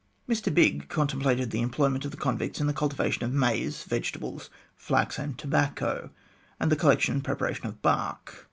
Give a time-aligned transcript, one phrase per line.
[0.27, 5.19] Mr Bigge contemplated the employment of the convicts in the cultivation of maize, vegetables, flax,
[5.19, 6.09] and tobacco,
[6.59, 8.33] and the collection and preparation of bark.